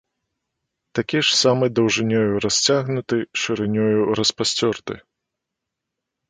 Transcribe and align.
Такі 0.99 1.17
ж 1.27 1.35
самы 1.43 1.65
даўжынёю 1.79 2.29
расцягнуты, 2.45 3.19
шырынёю 3.43 3.99
распасцёрты. 4.21 4.93